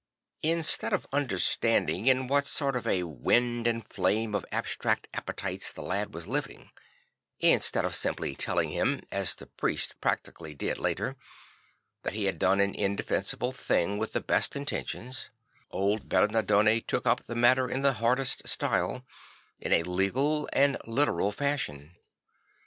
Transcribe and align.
Instead 0.41 0.93
of 0.93 1.05
u 1.13 1.19
derstanding 1.19 1.29
60 1.29 1.37
St. 1.37 1.61
Francis 1.61 1.61
of 1.61 1.75
Assisi 1.93 2.09
in 2.09 2.27
what 2.27 2.47
sort 2.47 2.75
of 2.75 2.87
a 2.87 3.01
,vind 3.03 3.67
and 3.67 3.87
flame 3.87 4.33
of 4.33 4.47
abstract 4.51 5.07
appetites 5.13 5.71
the 5.71 5.83
lad 5.83 6.11
was 6.15 6.25
living, 6.25 6.71
instead 7.39 7.85
of 7.85 7.93
simply 7.93 8.33
telling 8.33 8.69
him 8.69 9.01
(as 9.11 9.35
the 9.35 9.45
priest 9.45 9.93
practically 10.01 10.55
did 10.55 10.79
later) 10.79 11.17
that 12.01 12.15
he 12.15 12.25
had 12.25 12.39
done 12.39 12.59
an 12.59 12.73
indefensible 12.73 13.51
thing 13.51 13.99
with 13.99 14.13
the 14.13 14.21
best 14.21 14.55
intentions, 14.55 15.29
old 15.69 16.09
Bernardone 16.09 16.81
took 16.87 17.05
up 17.05 17.21
the 17.25 17.35
matter 17.35 17.69
in 17.69 17.83
the 17.83 17.93
hardest 17.93 18.47
style; 18.47 19.05
in 19.59 19.71
a 19.71 19.83
legal 19.83 20.49
and 20.51 20.77
literal 20.87 21.31
fashion. 21.31 21.95